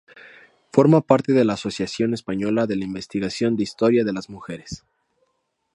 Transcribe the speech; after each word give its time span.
Forma 0.73 1.01
parte 1.01 1.31
de 1.31 1.45
la 1.45 1.53
Asociación 1.53 2.15
Española 2.15 2.65
de 2.65 2.73
Investigación 2.73 3.55
de 3.55 3.61
Historia 3.61 4.03
de 4.03 4.13
las 4.13 4.31
Mujeres. 4.31 4.83